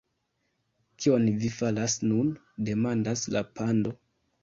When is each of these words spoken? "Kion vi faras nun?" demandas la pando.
"Kion 1.03 1.27
vi 1.45 1.53
faras 1.59 1.99
nun?" 2.09 2.35
demandas 2.73 3.31
la 3.39 3.49
pando. 3.61 3.99